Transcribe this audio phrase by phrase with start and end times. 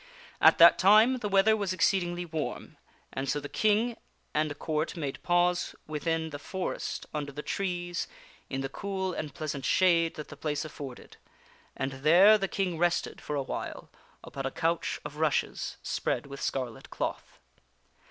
[0.41, 2.01] At that time the weather was ex t h.
[2.01, 2.77] aHded in ceedingly warm,
[3.13, 3.97] and so the King
[4.33, 8.07] and Court made pause with %"& in the forest under the trees
[8.49, 11.17] in the cool and pleasant shade that the place afforded,
[11.77, 13.91] and there the King rested for a while
[14.23, 17.37] upon a couch of rushes spread with scarlet cloth.